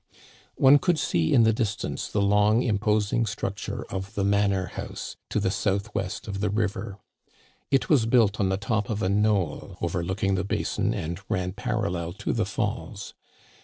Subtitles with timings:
[0.55, 5.39] One could see in the distance the long, imposing structure of the manor house, to
[5.39, 6.97] the southwest of the river.
[7.69, 12.13] It was built on the top of a knoll overlooking the basin and ran parallel
[12.13, 13.13] to the fails.